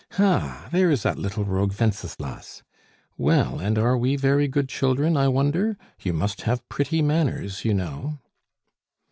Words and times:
Ha! 0.13 0.67
there 0.71 0.89
is 0.89 1.03
that 1.03 1.19
little 1.19 1.45
rogue 1.45 1.79
Wenceslas. 1.79 2.63
Well, 3.19 3.59
and 3.59 3.77
are 3.77 3.95
we 3.95 4.15
very 4.15 4.47
good 4.47 4.67
children, 4.67 5.15
I 5.15 5.27
wonder? 5.27 5.77
You 6.01 6.11
must 6.11 6.41
have 6.41 6.67
pretty 6.69 7.03
manners, 7.03 7.63
you 7.63 7.75
know." 7.75 8.17